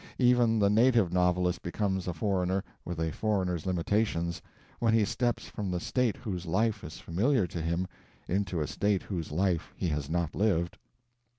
[0.17, 4.41] Even the native novelist becomes a foreigner, with a foreigner's limitations,
[4.79, 7.87] when he steps from the State whose life is familiar to him
[8.27, 10.79] into a State whose life he has not lived.